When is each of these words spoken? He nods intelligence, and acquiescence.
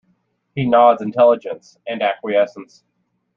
He 0.55 0.65
nods 0.65 1.03
intelligence, 1.03 1.77
and 1.85 2.01
acquiescence. 2.01 2.83